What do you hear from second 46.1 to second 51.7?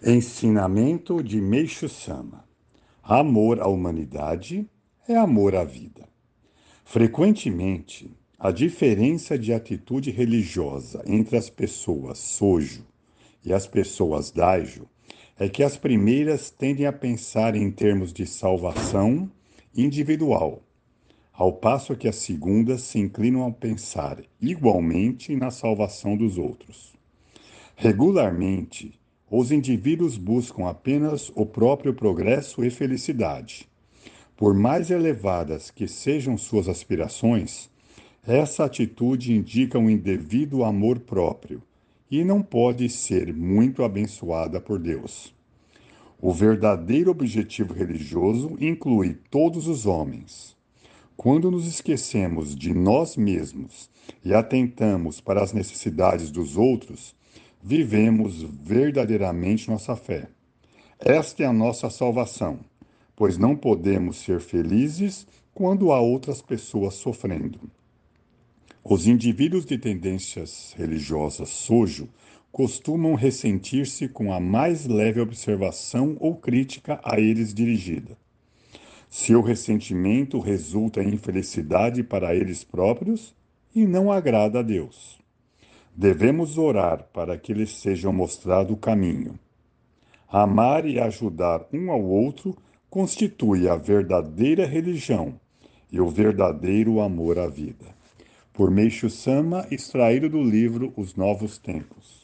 O verdadeiro objetivo religioso inclui todos os homens. Quando nos